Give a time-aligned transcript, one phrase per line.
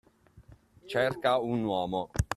[0.93, 2.09] Cerca un uomo.